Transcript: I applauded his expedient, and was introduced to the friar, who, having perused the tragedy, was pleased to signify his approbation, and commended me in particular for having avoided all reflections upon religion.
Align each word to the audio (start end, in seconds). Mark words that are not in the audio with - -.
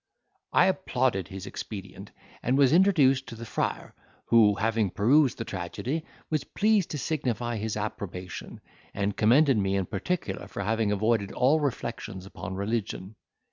I 0.51 0.65
applauded 0.65 1.27
his 1.27 1.45
expedient, 1.45 2.09
and 2.41 2.57
was 2.57 2.73
introduced 2.73 3.27
to 3.27 3.35
the 3.35 3.45
friar, 3.45 3.93
who, 4.25 4.55
having 4.55 4.89
perused 4.89 5.37
the 5.37 5.45
tragedy, 5.45 6.03
was 6.31 6.43
pleased 6.43 6.89
to 6.89 6.97
signify 6.97 7.57
his 7.57 7.77
approbation, 7.77 8.61
and 8.95 9.15
commended 9.15 9.59
me 9.59 9.75
in 9.75 9.85
particular 9.85 10.47
for 10.47 10.63
having 10.63 10.91
avoided 10.91 11.31
all 11.31 11.59
reflections 11.59 12.25
upon 12.25 12.55
religion. 12.55 13.15